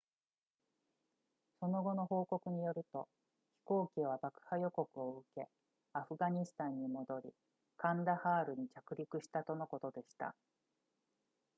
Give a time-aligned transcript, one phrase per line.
[1.59, 3.07] その後の報告によると
[3.59, 5.47] 飛行機は爆破予告を受け
[5.93, 7.29] アフガニスタンに戻り
[7.77, 10.33] カンダハールに着陸したとのことでした